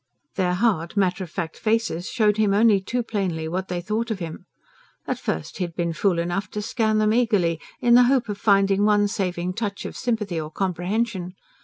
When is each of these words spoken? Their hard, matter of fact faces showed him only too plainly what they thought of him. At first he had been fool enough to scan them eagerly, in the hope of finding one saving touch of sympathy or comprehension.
Their 0.33 0.55
hard, 0.55 0.97
matter 0.97 1.23
of 1.23 1.29
fact 1.29 1.57
faces 1.57 2.09
showed 2.09 2.37
him 2.37 2.55
only 2.55 2.81
too 2.81 3.03
plainly 3.03 3.47
what 3.47 3.67
they 3.67 3.81
thought 3.81 4.09
of 4.09 4.17
him. 4.17 4.47
At 5.05 5.19
first 5.19 5.57
he 5.59 5.63
had 5.63 5.75
been 5.75 5.93
fool 5.93 6.17
enough 6.17 6.49
to 6.57 6.61
scan 6.63 6.97
them 6.97 7.13
eagerly, 7.13 7.59
in 7.81 7.93
the 7.93 8.05
hope 8.09 8.27
of 8.27 8.39
finding 8.39 8.83
one 8.83 9.07
saving 9.07 9.53
touch 9.53 9.85
of 9.85 9.95
sympathy 9.95 10.41
or 10.41 10.49
comprehension. 10.49 11.35